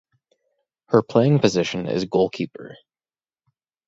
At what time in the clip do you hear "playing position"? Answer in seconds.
1.03-1.85